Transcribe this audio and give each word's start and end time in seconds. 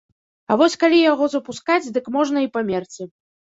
А 0.49 0.55
вось 0.61 0.75
калі 0.83 0.97
яго 1.01 1.29
запускаць, 1.35 1.91
дык 1.99 2.11
можна 2.19 2.37
і 2.49 2.53
памерці. 2.59 3.11